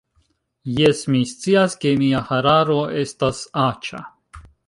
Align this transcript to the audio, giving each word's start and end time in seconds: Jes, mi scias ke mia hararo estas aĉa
Jes, 0.77 1.01
mi 1.15 1.19
scias 1.31 1.75
ke 1.83 1.91
mia 2.01 2.23
hararo 2.31 2.79
estas 3.05 3.43
aĉa 3.67 4.01